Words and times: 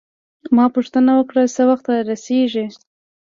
ما 0.55 0.65
پوښتنه 0.75 1.11
وکړه: 1.15 1.43
څه 1.55 1.61
وخت 1.69 1.85
رارسیږي؟ 2.07 2.65